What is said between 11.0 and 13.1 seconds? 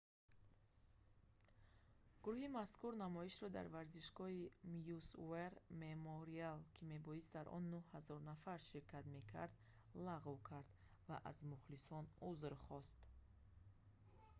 ва аз мухлисон узр хост